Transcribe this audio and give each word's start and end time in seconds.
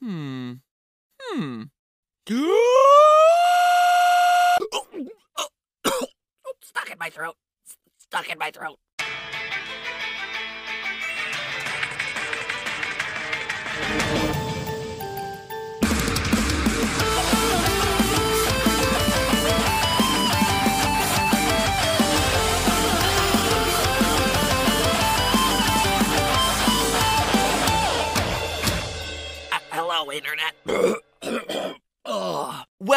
Hmm. 0.00 0.52
Hmm. 1.20 1.62
Stuck 6.62 6.90
in 6.90 6.98
my 6.98 7.10
throat. 7.10 7.36
Stuck 7.98 8.30
in 8.30 8.38
my 8.38 8.50
throat. 8.50 8.78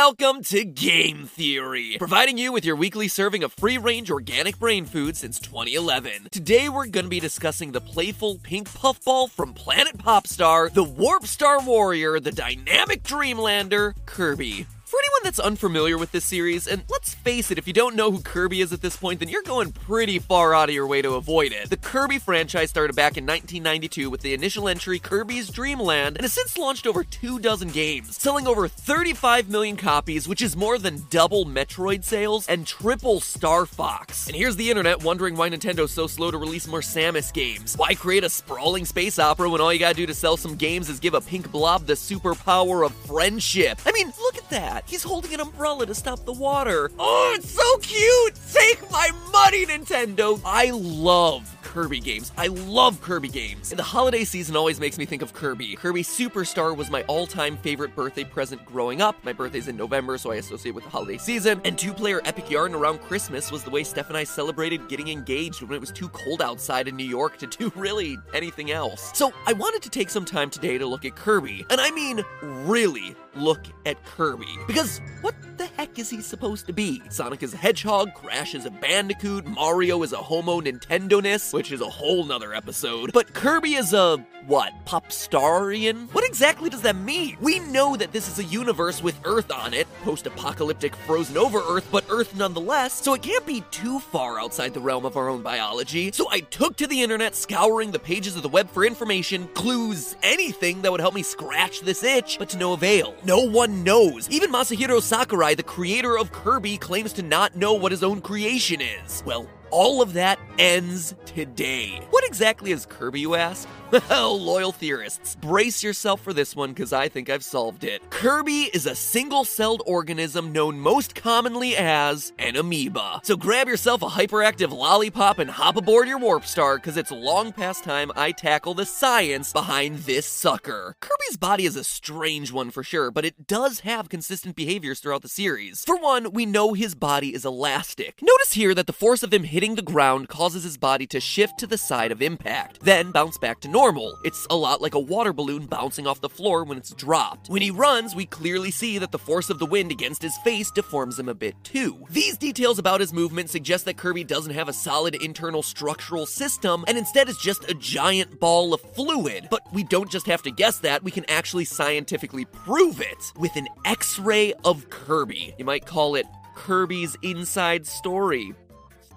Welcome 0.04 0.42
to 0.46 0.66
Game 0.66 1.28
Theory, 1.28 1.98
providing 2.00 2.36
you 2.36 2.52
with 2.52 2.66
your 2.66 2.76
weekly 2.76 3.08
serving 3.08 3.44
of 3.44 3.54
free 3.54 3.78
range 3.78 4.10
organic 4.10 4.58
brain 4.58 4.86
food 4.86 5.16
since 5.16 5.38
2011. 5.38 6.30
Today 6.32 6.70
we're 6.70 6.88
going 6.88 7.06
to 7.06 7.10
be 7.10 7.20
discussing 7.20 7.72
the 7.72 7.82
playful 7.82 8.40
pink 8.40 8.74
puffball 8.74 9.28
from 9.28 9.54
Planet 9.54 10.00
Popstar, 10.00 10.74
the 10.74 10.84
Warp 10.84 11.28
Star 11.28 11.62
Warrior, 11.62 12.20
the 12.20 12.32
dynamic 12.32 13.04
Dreamlander, 13.04 13.94
Kirby. 14.08 14.66
For 14.92 15.00
anyone 15.00 15.22
that's 15.24 15.40
unfamiliar 15.40 15.98
with 15.98 16.12
this 16.12 16.26
series, 16.26 16.68
and 16.68 16.84
let's 16.90 17.14
face 17.14 17.50
it, 17.50 17.58
if 17.58 17.66
you 17.66 17.72
don't 17.72 17.96
know 17.96 18.12
who 18.12 18.20
Kirby 18.20 18.60
is 18.60 18.74
at 18.74 18.82
this 18.82 18.98
point, 18.98 19.22
then 19.22 19.30
you're 19.30 19.42
going 19.42 19.72
pretty 19.72 20.20
far 20.20 20.54
out 20.54 20.68
of 20.68 20.76
your 20.76 20.86
way 20.86 21.02
to 21.02 21.14
avoid 21.14 21.54
it. 21.54 21.70
The 21.70 21.78
Kirby 21.78 22.20
franchise 22.20 22.72
started 22.72 22.94
back 22.94 23.16
in 23.16 23.26
1992 23.26 24.10
with 24.10 24.20
the 24.20 24.34
initial 24.34 24.68
entry 24.68 25.00
Kirby's 25.00 25.48
Dream 25.48 25.80
Land, 25.80 26.18
and 26.18 26.26
has 26.26 26.34
since 26.34 26.58
launched 26.58 26.86
over 26.86 27.06
two 27.06 27.40
dozen 27.40 27.70
games, 27.70 28.18
selling 28.18 28.48
over 28.48 28.68
35 28.68 29.48
million 29.48 29.78
copies, 29.78 30.28
which 30.28 30.42
is 30.42 30.58
more 30.58 30.78
than 30.78 31.04
double 31.10 31.46
Metroid 31.46 32.04
sales 32.04 32.46
and 32.50 32.68
triple 32.68 33.22
Star 33.22 33.66
Fox. 33.66 34.28
And 34.28 34.36
here's 34.36 34.58
the 34.58 34.70
internet 34.70 35.02
wondering 35.02 35.38
why 35.38 35.50
Nintendo's 35.50 35.92
so 35.92 36.06
slow 36.06 36.32
to 36.32 36.38
release 36.38 36.68
more 36.68 36.82
Samus 36.82 37.32
games. 37.32 37.78
Why 37.78 37.96
create 37.96 38.26
a 38.26 38.30
sprawling 38.30 38.84
space 38.84 39.20
opera 39.20 39.50
when 39.50 39.62
all 39.62 39.72
you 39.72 39.80
gotta 39.80 39.96
do 39.96 40.06
to 40.06 40.14
sell 40.14 40.36
some 40.36 40.58
games 40.58 40.90
is 40.90 41.00
give 41.00 41.14
a 41.14 41.22
pink 41.22 41.50
blob 41.50 41.86
the 41.86 41.94
superpower 41.94 42.86
of 42.86 42.94
friendship? 42.94 43.80
I 43.86 43.94
mean, 43.94 44.12
look 44.20 44.38
at 44.38 44.50
that. 44.50 44.81
He's 44.86 45.04
holding 45.04 45.34
an 45.34 45.40
umbrella 45.40 45.86
to 45.86 45.96
stop 45.96 46.26
the 46.26 46.34
water. 46.34 46.92
Oh, 47.00 47.34
it's 47.36 47.50
so 47.50 47.78
cute! 47.80 48.34
Take 48.52 48.90
my 48.92 49.10
money, 49.32 49.66
Nintendo! 49.66 50.40
I 50.46 50.72
love 50.72 51.58
Kirby 51.72 52.02
games. 52.02 52.34
I 52.38 52.48
love 52.48 53.02
Kirby 53.02 53.30
games. 53.30 53.72
And 53.72 53.80
the 53.80 53.84
holiday 53.84 54.26
season 54.26 54.58
always 54.58 54.80
makes 54.80 54.98
me 54.98 55.06
think 55.06 55.22
of 55.22 55.34
Kirby. 55.34 55.76
Kirby 55.78 56.04
Superstar 56.04 56.76
was 56.76 56.92
my 56.92 57.04
all-time 57.04 57.56
favorite 57.56 57.96
birthday 57.96 58.26
present 58.26 58.66
growing 58.66 59.02
up. 59.02 59.16
My 59.24 59.32
birthday's 59.32 59.70
in 59.70 59.78
November, 59.78 60.18
so 60.18 60.32
I 60.32 60.36
associate 60.36 60.76
with 60.76 60.84
the 60.84 60.90
holiday 60.90 61.18
season. 61.18 61.62
And 61.64 61.78
two-player 61.78 62.20
Epic 62.26 62.50
Yarn 62.50 62.76
around 62.76 63.00
Christmas 63.00 63.52
was 63.52 63.64
the 63.64 63.70
way 63.70 63.86
Steph 63.86 64.10
and 64.10 64.18
I 64.18 64.26
celebrated 64.26 64.90
getting 64.90 65.08
engaged 65.08 65.62
when 65.62 65.72
it 65.72 65.80
was 65.80 65.92
too 65.94 66.10
cold 66.10 66.42
outside 66.42 66.90
in 66.90 66.98
New 66.98 67.06
York 67.06 67.38
to 67.38 67.48
do 67.48 67.72
really 67.78 68.18
anything 68.34 68.72
else. 68.72 69.12
So 69.14 69.32
I 69.48 69.54
wanted 69.54 69.82
to 69.84 69.90
take 69.90 70.10
some 70.10 70.26
time 70.26 70.50
today 70.50 70.78
to 70.78 70.86
look 70.86 71.06
at 71.06 71.16
Kirby. 71.16 71.66
And 71.70 71.80
I 71.80 71.92
mean 71.92 72.22
really 72.42 73.16
look 73.36 73.62
at 73.86 74.04
Kirby. 74.06 74.48
Because 74.68 75.02
what 75.22 75.36
the 75.58 75.66
heck 75.78 76.00
is 76.00 76.10
he 76.10 76.22
supposed 76.22 76.66
to 76.68 76.74
be? 76.74 77.02
Sonic 77.10 77.44
is 77.44 77.54
a 77.54 77.58
hedgehog, 77.58 78.14
Crash 78.14 78.56
is 78.56 78.66
a 78.66 78.72
bandicoot, 78.72 79.46
Mario 79.46 80.04
is 80.04 80.14
a 80.14 80.18
homo 80.18 80.62
Nintendo-ness, 80.62 81.54
which 81.54 81.72
is 81.72 81.82
a 81.82 81.90
whole 81.90 82.26
nother 82.26 82.54
episode. 82.54 83.14
But 83.14 83.34
Kirby 83.34 83.76
is 83.76 83.94
a 83.94 84.26
what? 84.48 84.74
Popstarian? 84.86 86.12
What 86.14 86.26
exactly 86.26 86.70
does 86.70 86.82
that 86.82 86.96
mean? 86.96 87.38
We 87.40 87.60
know 87.60 87.96
that 87.96 88.12
this 88.12 88.28
is 88.28 88.40
a 88.40 88.44
universe 88.44 89.04
with 89.04 89.20
Earth 89.24 89.52
on 89.52 89.74
it, 89.74 89.88
post-apocalyptic 90.04 90.96
frozen 90.96 91.38
over 91.38 91.60
Earth, 91.60 91.88
but 91.92 92.06
Earth 92.10 92.36
nonetheless, 92.36 92.94
so 92.94 93.14
it 93.14 93.22
can't 93.22 93.46
be 93.46 93.64
too 93.70 94.00
far 94.00 94.40
outside 94.40 94.74
the 94.74 94.80
realm 94.80 95.06
of 95.06 95.16
our 95.16 95.30
own 95.30 95.44
biology. 95.44 96.12
So 96.12 96.28
I 96.32 96.40
took 96.40 96.76
to 96.78 96.88
the 96.88 97.04
internet, 97.04 97.36
scouring 97.36 97.92
the 97.92 98.00
pages 98.00 98.36
of 98.36 98.42
the 98.42 98.50
web 98.50 98.70
for 98.70 98.84
information, 98.84 99.48
clues, 99.50 100.16
anything 100.24 100.82
that 100.82 100.92
would 100.92 101.02
help 101.02 101.14
me 101.14 101.24
scratch 101.24 101.82
this 101.82 102.04
itch, 102.04 102.38
but 102.40 102.50
to 102.50 102.58
no 102.58 102.74
avail. 102.74 103.14
No 103.24 103.42
one 103.42 103.84
knows. 103.84 104.28
Even 104.32 104.52
Masahiro 104.52 105.00
Sakurai, 105.00 105.54
the 105.54 105.62
creator 105.62 106.18
of 106.18 106.32
Kirby, 106.32 106.78
claims 106.78 107.14
to 107.14 107.22
not 107.22 107.56
know 107.56 107.74
what 107.74 107.92
his 107.92 108.02
own 108.02 108.20
creation 108.20 108.82
is. 108.82 109.22
Well, 109.28 109.48
all 109.70 110.02
of 110.02 110.14
that 110.14 110.40
ends 110.58 111.14
today. 111.26 112.02
What 112.10 112.26
exactly 112.26 112.72
is 112.72 112.88
Kirby, 112.88 113.20
you 113.20 113.36
ask? 113.36 113.68
Well, 113.92 114.40
loyal 114.40 114.72
theorists, 114.72 115.36
brace 115.36 115.84
yourself 115.84 116.22
for 116.22 116.32
this 116.32 116.56
one 116.56 116.70
because 116.70 116.94
I 116.94 117.10
think 117.10 117.30
I've 117.30 117.44
solved 117.44 117.84
it. 117.84 118.10
Kirby 118.10 118.70
is 118.74 118.86
a 118.86 118.96
single 118.96 119.44
celled 119.44 119.84
organism 119.86 120.54
known 120.54 120.80
most 120.80 121.14
commonly 121.14 121.76
as 121.76 122.32
an 122.40 122.56
amoeba. 122.56 123.20
So 123.24 123.36
grab 123.36 123.68
yourself 123.68 124.02
a 124.02 124.06
hyperactive 124.06 124.72
lollipop 124.72 125.40
and 125.40 125.50
hop 125.50 125.76
aboard 125.76 126.08
your 126.08 126.20
Warp 126.20 126.46
Star 126.46 126.78
because 126.78 126.96
it's 126.96 127.12
long 127.12 127.52
past 127.52 127.84
time 127.84 128.14
I 128.16 128.32
tackle 128.32 128.76
the 128.76 128.86
science 128.86 129.52
behind 129.52 130.00
this 130.00 130.26
sucker. 130.26 130.96
Kirby's 131.02 131.36
body 131.36 131.66
is 131.66 131.76
a 131.76 131.84
strange 131.84 132.54
one 132.54 132.72
for 132.72 132.84
sure, 132.84 133.12
but 133.12 133.26
it 133.26 133.46
does 133.46 133.82
have 133.82 134.08
consistent 134.08 134.56
behaviors 134.56 135.02
throughout 135.02 135.22
the 135.22 135.28
series. 135.28 135.84
For 135.84 135.98
one, 135.98 136.32
we 136.32 136.46
know 136.46 136.74
his 136.74 136.96
body 136.96 137.34
is 137.34 137.44
elastic. 137.44 138.22
Notice 138.22 138.54
here 138.54 138.74
that 138.74 138.88
the 138.88 138.94
force 138.94 139.22
of 139.22 139.34
him 139.34 139.44
hitting 139.44 139.76
the 139.76 139.82
ground 139.82 140.30
causes 140.30 140.64
his 140.64 140.78
body 140.78 141.06
to 141.08 141.20
shift 141.20 141.60
to 141.60 141.68
the 141.68 141.78
side 141.78 142.14
of 142.14 142.22
impact, 142.22 142.80
then 142.84 143.12
bounce 143.12 143.38
back 143.38 143.60
to 143.60 143.68
normal. 143.68 143.81
It's 144.24 144.46
a 144.52 144.56
lot 144.56 144.80
like 144.80 144.94
a 144.94 145.00
water 145.00 145.34
balloon 145.34 145.66
bouncing 145.66 146.06
off 146.06 146.22
the 146.22 146.30
floor 146.30 146.64
when 146.64 146.78
it's 146.78 146.94
dropped. 146.94 147.48
When 147.48 147.64
he 147.64 147.72
runs, 147.72 148.14
we 148.14 148.28
clearly 148.28 148.70
see 148.70 149.00
that 149.00 149.12
the 149.12 149.18
force 149.18 149.50
of 149.50 149.58
the 149.58 149.66
wind 149.66 149.92
against 149.92 150.22
his 150.22 150.38
face 150.44 150.70
deforms 150.70 151.18
him 151.18 151.28
a 151.28 151.34
bit 151.34 151.56
too. 151.64 152.06
These 152.12 152.38
details 152.38 152.78
about 152.78 153.00
his 153.00 153.12
movement 153.12 153.50
suggest 153.50 153.86
that 153.86 153.98
Kirby 153.98 154.24
doesn't 154.24 154.54
have 154.54 154.70
a 154.70 154.74
solid 154.74 155.16
internal 155.16 155.64
structural 155.64 156.28
system 156.28 156.86
and 156.88 156.96
instead 156.96 157.28
is 157.28 157.40
just 157.40 157.72
a 157.72 157.74
giant 157.74 158.40
ball 158.40 158.76
of 158.76 158.82
fluid. 158.82 159.48
But 159.50 159.64
we 159.74 159.84
don't 159.84 160.12
just 160.12 160.28
have 160.28 160.44
to 160.44 160.52
guess 160.52 160.78
that, 160.80 161.02
we 161.02 161.10
can 161.10 161.28
actually 161.28 161.66
scientifically 161.66 162.46
prove 162.46 163.02
it 163.02 163.34
with 163.40 163.56
an 163.56 163.68
X 163.84 164.20
ray 164.20 164.54
of 164.64 164.92
Kirby. 164.92 165.56
You 165.58 165.66
might 165.66 165.88
call 165.88 166.14
it 166.14 166.28
Kirby's 166.54 167.18
Inside 167.24 167.88
Story 167.88 168.54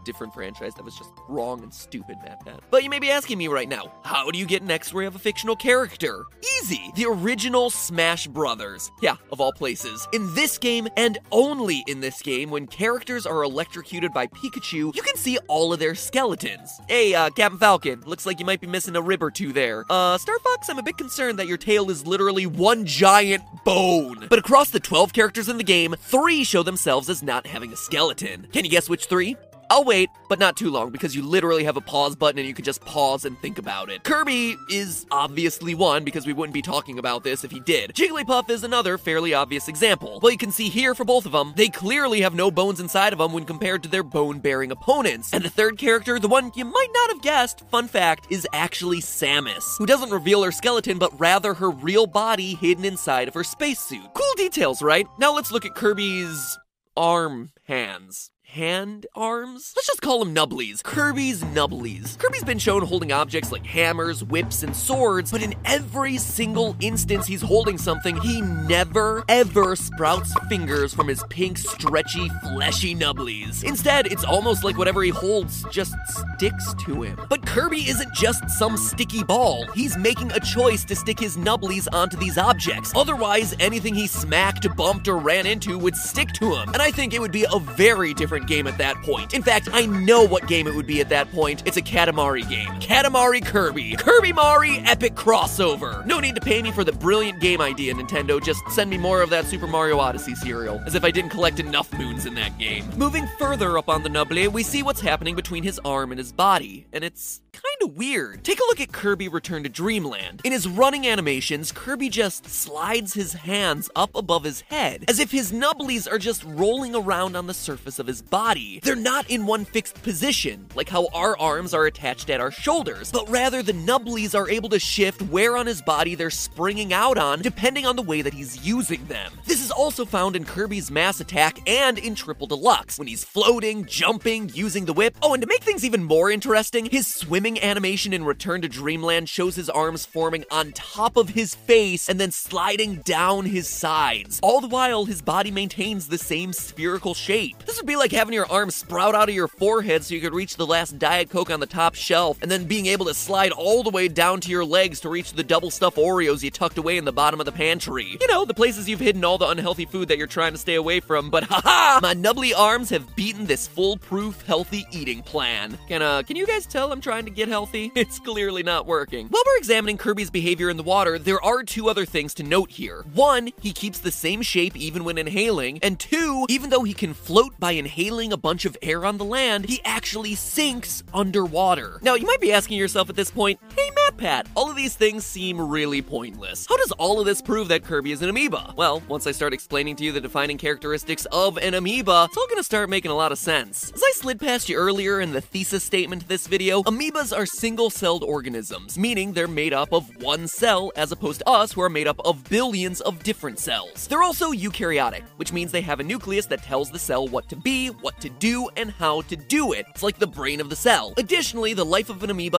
different 0.05 0.35
franchise 0.35 0.75
that 0.75 0.85
was 0.85 0.97
just 0.97 1.11
wrong 1.29 1.63
and 1.63 1.73
stupid, 1.73 2.17
Pat. 2.25 2.61
But 2.71 2.85
you 2.85 2.91
may 2.91 2.99
be 2.99 3.11
asking 3.11 3.39
me 3.39 3.49
right 3.49 3.69
now, 3.69 3.93
how 4.05 4.31
do 4.31 4.39
you 4.39 4.47
get 4.47 4.63
an 4.63 4.71
X-ray 4.71 5.07
of 5.07 5.17
a 5.17 5.19
fictional 5.19 5.57
character? 5.57 6.27
Easy! 6.61 6.93
The 6.95 7.07
original 7.07 7.71
Smash 7.71 8.27
Brothers. 8.27 8.91
Yeah, 9.03 9.17
of 9.33 9.41
all 9.41 9.53
places. 9.53 10.07
In 10.13 10.35
this 10.35 10.59
game, 10.59 10.89
and 10.97 11.19
only 11.33 11.85
in 11.87 12.01
this 12.01 12.23
game, 12.23 12.51
when 12.51 12.67
characters 12.67 13.27
are 13.27 13.43
electrocuted 13.43 14.13
by 14.13 14.27
Pikachu, 14.29 14.95
you 14.95 15.03
can 15.03 15.17
see 15.17 15.39
all 15.49 15.73
of 15.73 15.79
their 15.79 15.95
skeletons. 15.95 16.81
Hey, 16.89 17.15
uh, 17.15 17.31
Captain 17.31 17.59
Falcon, 17.59 18.03
looks 18.07 18.27
like 18.27 18.39
you 18.41 18.47
might 18.47 18.61
be 18.61 18.67
missing 18.67 18.97
a 18.97 19.03
rib 19.03 19.23
or 19.23 19.31
two 19.31 19.53
there. 19.53 19.85
Uh, 19.91 20.19
Star 20.19 20.39
Fox, 20.41 20.69
I'm 20.69 20.79
a 20.79 20.83
bit 20.83 20.99
concerned 20.99 21.39
that 21.39 21.49
your 21.49 21.59
tail 21.59 21.91
is 21.91 22.07
literally 22.07 22.47
one 22.47 22.85
giant 22.85 23.43
bone. 23.65 24.27
But 24.29 24.39
across 24.39 24.71
the 24.71 24.81
12 24.81 25.13
characters 25.13 25.49
in 25.49 25.57
the 25.57 25.65
game, 25.65 25.95
three 25.99 26.45
show 26.45 26.63
themselves 26.63 27.09
as 27.09 27.23
not 27.23 27.47
having 27.47 27.73
a 27.73 27.77
skeleton. 27.77 28.47
Can 28.53 28.65
you 28.65 28.71
guess 28.71 28.89
which 28.89 29.07
three? 29.07 29.37
I'll 29.75 29.83
wait, 29.83 30.11
but 30.29 30.39
not 30.39 30.57
too 30.57 30.71
long 30.71 30.91
because 30.91 31.17
you 31.17 31.23
literally 31.27 31.65
have 31.65 31.77
a 31.77 31.81
pause 31.81 32.15
button 32.15 32.39
and 32.39 32.47
you 32.47 32.55
can 32.55 32.65
just 32.65 32.81
pause 32.83 33.25
and 33.25 33.37
think 33.41 33.59
about 33.59 33.91
it. 33.91 34.05
Kirby 34.05 34.57
is 34.71 35.05
obviously 35.11 35.75
one 35.75 36.05
because 36.05 36.29
we 36.29 36.33
wouldn't 36.33 36.55
be 36.55 36.63
talking 36.63 37.01
about 37.01 37.25
this 37.25 37.43
if 37.43 37.51
he 37.51 37.59
did. 37.59 37.93
Jigglypuff 37.93 38.49
is 38.51 38.63
another 38.63 38.97
fairly 38.99 39.35
obvious 39.35 39.67
example. 39.67 40.21
Well, 40.23 40.31
you 40.31 40.39
can 40.39 40.53
see 40.53 40.69
here 40.69 40.95
for 40.95 41.05
both 41.05 41.27
of 41.27 41.33
them, 41.33 41.55
they 41.57 41.67
clearly 41.71 42.21
have 42.21 42.37
no 42.37 42.53
bones 42.53 42.79
inside 42.79 43.13
of 43.13 43.19
them 43.19 43.33
when 43.33 43.45
compared 43.47 43.83
to 43.83 43.89
their 43.89 44.05
bone 44.05 44.39
bearing 44.39 44.71
opponents. 44.71 45.35
And 45.35 45.43
the 45.43 45.51
third 45.51 45.77
character, 45.77 46.21
the 46.21 46.29
one 46.29 46.53
you 46.55 46.65
might 46.65 46.93
not 46.95 47.11
have 47.11 47.23
guessed, 47.23 47.69
fun 47.69 47.89
fact, 47.89 48.29
is 48.31 48.47
actually 48.53 49.01
Samus, 49.01 49.77
who 49.77 49.87
doesn't 49.87 50.11
reveal 50.11 50.45
her 50.45 50.53
skeleton 50.53 51.01
but 51.01 51.19
rather 51.19 51.53
her 51.53 51.71
real 51.71 52.07
body 52.07 52.55
hidden 52.55 52.85
inside 52.85 53.27
of 53.27 53.35
her 53.35 53.43
spacesuit. 53.43 54.15
Cool 54.15 54.35
details, 54.37 54.83
right? 54.83 55.09
Now 55.19 55.35
let's 55.35 55.51
look 55.51 55.67
at 55.67 55.75
Kirby's 55.75 56.61
arm 56.97 57.51
hands 57.65 58.31
hand 58.55 59.07
arms? 59.17 59.73
Let's 59.75 59.89
just 59.89 60.01
call 60.01 60.25
them 60.25 60.33
nubblies. 60.33 60.81
Kirby's 60.81 61.43
nubblies. 61.43 62.17
Kirby's 62.19 62.45
been 62.45 62.61
shown 62.61 62.87
holding 62.87 63.11
objects 63.11 63.51
like 63.51 63.67
hammers, 63.67 64.23
whips, 64.23 64.63
and 64.63 64.75
swords, 64.77 65.33
but 65.33 65.43
in 65.43 65.57
every 65.65 66.19
single 66.19 66.77
instance 66.79 67.27
he's 67.27 67.43
holding 67.43 67.77
something, 67.79 68.17
he 68.21 68.41
never, 68.41 69.25
ever 69.29 69.75
sprouts 69.75 70.33
fingers 70.49 70.95
from 70.95 71.09
his 71.09 71.25
pink, 71.31 71.59
stretchy, 71.59 72.29
fleshy 72.43 72.95
nubblies. 72.95 73.65
Instead, 73.65 74.07
it's 74.07 74.25
almost 74.25 74.63
like 74.63 74.79
whatever 74.79 75.03
he 75.03 75.11
holds 75.11 75.65
just 75.73 75.95
sticks 76.37 76.75
to 76.75 77.03
him. 77.03 77.19
But 77.29 77.45
Kirby 77.45 77.89
isn't 77.89 78.15
just 78.15 78.49
some 78.51 78.77
sticky 78.77 79.25
ball. 79.25 79.67
He's 79.75 79.97
making 79.97 80.31
a 80.31 80.39
choice 80.39 80.85
to 80.85 80.95
stick 80.95 81.19
his 81.19 81.37
nubblies 81.37 81.89
onto 81.93 82.17
these 82.17 82.39
objects. 82.39 82.93
Otherwise, 82.95 83.57
anything 83.59 83.97
he 83.97 84.07
smacked, 84.07 84.69
bumped, 84.77 85.09
or 85.09 85.19
ran 85.19 85.45
into 85.45 85.77
would 85.77 85.97
stick 85.97 86.29
to 86.35 86.55
him. 86.55 86.69
And 86.69 86.81
I 86.81 86.93
think 86.93 87.15
it 87.15 87.21
would 87.21 87.33
be 87.33 87.47
a 87.53 87.59
very 87.59 88.15
different 88.15 88.44
game 88.47 88.67
at 88.67 88.79
that 88.79 88.97
point. 89.03 89.35
In 89.35 89.43
fact, 89.43 89.69
I 89.73 89.87
know 89.87 90.25
what 90.25 90.47
game 90.47 90.67
it 90.67 90.75
would 90.75 90.87
be 90.87 91.01
at 91.01 91.09
that 91.09 91.31
point. 91.33 91.63
It's 91.67 91.77
a 91.77 91.83
Katamari 91.83 92.49
game. 92.49 92.69
Katamari 92.81 93.45
Kirby. 93.45 93.97
Kirby 93.97 94.33
Mari 94.33 94.79
epic 94.81 95.15
crossover. 95.15 96.05
No 96.07 96.21
need 96.21 96.35
to 96.35 96.41
pay 96.41 96.63
me 96.63 96.73
for 96.73 96.85
the 96.85 96.93
brilliant 96.93 97.41
game 97.41 97.61
idea, 97.61 97.95
Nintendo. 97.95 98.43
Just 98.43 98.63
send 98.71 98.91
me 98.91 98.99
more 98.99 99.23
of 99.23 99.31
that 99.31 99.47
Super 99.47 99.67
Mario 99.67 99.99
Odyssey 99.99 100.35
cereal. 100.35 100.81
As 100.87 100.95
if 100.95 101.05
I 101.05 101.11
didn't 101.11 101.31
collect 101.31 101.61
enough 101.61 101.93
moons 101.99 102.27
in 102.27 102.35
that 102.35 102.57
game. 102.59 102.89
Moving 102.97 103.27
further 103.39 103.79
up 103.79 103.89
on 103.89 104.03
the 104.03 104.09
Nubble, 104.09 104.51
we 104.51 104.63
see 104.63 104.83
what's 104.83 105.01
happening 105.01 105.35
between 105.35 105.63
his 105.63 105.81
arm 105.85 106.13
and 106.13 106.19
his 106.19 106.33
body, 106.33 106.87
and 106.93 107.05
it's 107.05 107.41
kind 107.53 107.91
of 107.91 107.97
weird. 107.97 108.45
Take 108.45 108.59
a 108.59 108.65
look 108.65 108.81
at 108.81 108.93
Kirby 108.93 109.29
Return 109.29 109.63
to 109.63 109.69
Dreamland. 109.69 110.41
In 110.45 110.53
his 110.53 110.69
running 110.69 111.07
animations, 111.07 111.73
Kirby 111.73 112.09
just 112.09 112.47
slides 112.47 113.15
his 113.15 113.35
hands 113.35 113.91
up 113.95 114.15
above 114.15 114.45
his 114.45 114.63
head, 114.63 115.05
as 115.09 115.19
if 115.19 115.31
his 115.31 115.53
nubblies 115.53 116.11
are 116.11 116.19
just 116.19 116.45
rolling 116.45 116.95
around 116.95 117.37
on 117.37 117.47
the 117.47 117.55
surface 117.55 117.99
of 117.99 118.07
his 118.07 118.23
body. 118.31 118.81
They're 118.83 118.97
not 118.97 119.29
in 119.31 119.47
one 119.47 119.65
fixed 119.65 120.03
position, 120.03 120.67
like 120.75 120.89
how 120.89 121.09
our 121.15 121.39
arms 121.39 121.75
are 121.75 121.87
attached 121.87 122.31
at 122.31 122.41
our 122.41 122.51
shoulders, 122.51 123.13
but 123.13 123.29
rather 123.29 123.63
the 123.63 123.73
nubblies 123.73 124.35
are 124.35 124.49
able 124.49 124.69
to 124.71 124.79
shift 124.79 125.23
where 125.23 125.57
on 125.57 125.67
his 125.67 125.83
body 125.83 126.15
they're 126.15 126.31
springing 126.31 126.93
out 126.93 127.19
on, 127.19 127.43
depending 127.43 127.87
on 127.87 127.97
the 127.97 128.03
way 128.03 128.23
that 128.23 128.35
he's 128.35 128.65
using 128.67 129.05
them. 129.07 129.33
This 129.47 129.63
is 129.63 129.71
also 129.71 130.05
found 130.05 130.37
in 130.37 130.45
Kirby's 130.45 130.91
Mass 130.91 131.21
Attack 131.21 131.69
and 131.69 131.99
in 131.99 132.15
Triple 132.15 132.47
Deluxe, 132.47 132.99
when 132.99 133.09
he's 133.09 133.25
floating, 133.25 133.85
jumping, 133.87 134.51
using 134.55 134.85
the 134.85 134.93
whip. 134.93 135.17
Oh, 135.23 135.35
and 135.35 135.43
to 135.43 135.49
make 135.49 135.63
things 135.63 135.85
even 135.85 136.05
more 136.05 136.31
interesting, 136.31 136.87
his 136.87 137.07
swimming 137.07 137.63
animation 137.63 138.13
in 138.13 138.25
Return 138.25 138.63
to 138.63 138.69
Dreamland 138.69 139.29
shows 139.29 139.57
his 139.57 139.71
arms 139.71 140.07
forming 140.07 140.45
on 140.51 140.73
top 140.73 141.17
of 141.17 141.31
his 141.31 141.55
face 141.55 142.09
and 142.09 142.21
then 142.21 142.31
sliding 142.31 142.97
down 143.03 143.47
his 143.47 143.69
sides. 143.69 144.41
All 144.43 144.61
the 144.61 144.69
while, 144.69 145.05
his 145.05 145.23
body 145.23 145.51
maintains 145.51 146.09
the 146.09 146.19
same 146.19 146.53
spherical 146.53 147.15
shape. 147.15 147.65
This 147.67 147.77
would 147.77 147.87
be 147.87 147.97
like 147.97 148.13
having 148.15 148.35
your 148.35 148.51
arms 148.51 148.75
sprout 148.75 149.15
out 149.15 149.29
of 149.29 149.35
your 149.35 149.49
forehead 149.49 150.05
so 150.05 150.15
you 150.15 150.21
could 150.21 150.35
reach 150.35 150.57
the 150.57 150.67
last 150.67 150.99
Diet 150.99 151.31
Coke 151.31 151.51
on 151.51 151.61
the 151.61 151.67
top 151.67 151.95
shelf, 151.95 152.39
and 152.41 152.51
then 152.51 152.65
being 152.65 152.87
able 152.87 153.07
to 153.07 153.15
slide 153.15 153.53
all 153.53 153.83
the 153.83 153.91
way 153.91 154.09
down 154.09 154.41
to 154.41 154.51
your 154.51 154.65
legs 154.65 155.01
to 155.01 155.09
reach 155.09 155.33
the 155.33 155.43
double 155.43 155.71
stuffed 155.71 155.97
Oreos 155.97 156.43
you 156.43 156.51
tucked 156.51 156.79
away 156.79 156.97
in 156.97 157.05
the 157.05 157.13
bottom 157.13 157.41
of 157.41 157.47
the 157.47 157.53
pantry. 157.53 158.17
You 158.21 158.27
know, 158.29 158.45
the 158.45 158.55
places 158.55 158.89
you've 158.89 159.01
hidden 159.01 159.25
all 159.25 159.39
the 159.39 159.49
unhealthy 159.49 159.85
food 159.85 160.09
that 160.09 160.19
you're 160.19 160.27
trying 160.27 160.53
to 160.53 160.59
stay 160.59 160.77
away 160.77 161.01
from, 161.01 161.31
but 161.31 161.45
haha! 161.49 162.01
My 162.01 162.15
nubbly 162.15 162.55
arms 162.55 162.91
have 162.91 163.17
beaten 163.17 163.47
this 163.47 163.67
foolproof 163.67 164.43
healthy 164.43 164.87
eating 164.93 165.23
plan. 165.23 165.79
Can 165.89 166.03
uh 166.03 166.23
can 166.23 166.37
you 166.37 166.47
guys 166.47 166.67
tell 166.67 166.93
I'm 166.93 167.01
trying 167.01 167.25
to 167.25 167.31
get 167.31 167.49
healthy? 167.49 167.93
It's 168.05 168.19
clearly 168.19 168.63
not 168.63 168.87
working. 168.87 169.29
While 169.29 169.43
we're 169.47 169.57
examining 169.57 169.97
Kirby's 169.97 170.31
behavior 170.31 170.69
in 170.69 170.77
the 170.77 170.83
water, 170.83 171.19
there 171.19 171.43
are 171.43 171.63
two 171.63 171.89
other 171.89 172.05
things 172.05 172.35
to 172.35 172.43
note 172.43 172.71
here. 172.71 173.03
One, 173.15 173.51
he 173.63 173.73
keeps 173.73 173.99
the 173.99 174.11
same 174.11 174.43
shape 174.43 174.77
even 174.77 175.05
when 175.05 175.17
inhaling, 175.17 175.79
and 175.83 175.99
two, 175.99 176.45
even 176.51 176.69
though 176.69 176.83
he 176.83 176.93
can 176.93 177.15
float 177.15 177.59
by 177.59 177.73
inhaling 177.73 178.04
a 178.33 178.37
bunch 178.37 178.65
of 178.65 178.77
air 178.83 179.05
on 179.05 179.19
the 179.19 179.25
land, 179.25 179.67
he 179.67 179.81
actually 179.85 180.35
sinks 180.35 181.03
underwater. 181.13 181.99
Now, 182.03 182.15
you 182.15 182.27
might 182.27 182.41
be 182.41 182.53
asking 182.53 182.79
yourself 182.79 183.09
at 183.09 183.17
this 183.17 183.31
point, 183.31 183.59
hey 183.77 183.91
MatPat, 184.15 184.47
all 184.55 184.71
of 184.71 184.77
these 184.77 184.95
things 184.95 185.25
seem 185.25 185.61
really 185.61 186.03
pointless. 186.03 186.67
How 186.69 186.77
does 186.77 186.93
all 186.93 187.21
of 187.21 187.27
this 187.27 187.43
prove 187.43 187.69
that 187.69 187.85
Kirby 187.85 188.13
is 188.13 188.23
an 188.23 188.29
amoeba? 188.29 188.73
Well, 188.77 189.03
once 189.09 189.27
I 189.27 189.33
start 189.33 189.53
explaining 189.53 189.97
to 189.97 190.05
you 190.05 190.13
the 190.13 190.21
defining 190.21 190.59
characteristics 190.59 191.27
of 191.33 191.59
an 191.59 191.75
amoeba, 191.75 192.27
it's 192.29 192.37
all 192.37 192.47
gonna 192.49 192.63
start 192.63 192.89
making 192.91 193.11
a 193.11 193.17
lot 193.17 193.33
of 193.33 193.39
sense. 193.39 193.93
As 193.93 194.03
I 194.03 194.13
slid 194.15 194.41
past 194.41 194.69
you 194.69 194.77
earlier 194.77 195.21
in 195.21 195.33
the 195.33 195.41
thesis 195.41 195.85
statement 195.85 196.23
to 196.23 196.29
this 196.29 196.47
video, 196.47 196.83
amoebas 196.85 197.37
are 197.37 197.47
single 197.47 197.91
celled 197.91 198.25
organisms, 198.25 198.99
meaning 198.99 199.33
they're 199.33 199.49
made 199.49 199.73
up 199.73 199.93
of 199.93 200.09
one 200.23 200.49
cell 200.49 200.93
as 200.97 201.13
opposed 201.13 201.41
to 201.41 201.49
us 201.49 201.73
who 201.73 201.81
are 201.81 201.91
made 201.91 202.07
up 202.07 202.21
of 202.25 202.45
billions 202.49 203.01
of 203.01 203.23
different 203.23 203.59
cells. 203.59 204.07
They're 204.07 204.23
also 204.23 204.53
eukaryotic, 204.53 205.23
which 205.37 205.53
means 205.53 205.73
they 205.73 205.81
have 205.83 206.01
a 206.01 206.05
nucleus 206.05 206.47
that 206.47 206.63
tells 206.63 206.91
the 206.91 206.99
cell 206.99 207.29
what 207.29 207.49
to 207.49 207.57
be, 207.57 207.89
what 207.89 208.21
to 208.21 208.31
do, 208.31 208.69
and 208.77 208.91
how 208.91 209.23
to 209.23 209.37
do 209.37 209.73
it. 209.73 209.87
It's 209.91 210.03
like 210.03 210.19
the 210.19 210.27
brain 210.27 210.61
of 210.61 210.71
the 210.71 210.77
cell. 210.77 211.15
Additionally, 211.17 211.75
the 211.75 211.85
life 211.85 212.11
of 212.11 212.23
an 212.23 212.31
amoeba 212.31 212.59